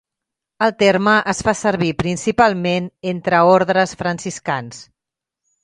El 0.67 0.71
terme 0.77 1.13
es 1.33 1.41
fa 1.47 1.53
servir 1.59 1.91
principalment 1.99 2.89
entre 3.13 3.45
ordres 3.53 3.97
franciscans. 4.03 4.85